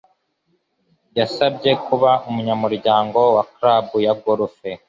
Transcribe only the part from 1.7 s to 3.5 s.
kuba umunyamuryango wa